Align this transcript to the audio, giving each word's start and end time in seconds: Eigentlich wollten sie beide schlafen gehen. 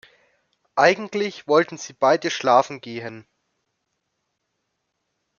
Eigentlich 0.77 1.47
wollten 1.47 1.77
sie 1.77 1.93
beide 1.93 2.31
schlafen 2.31 2.81
gehen. 2.81 3.27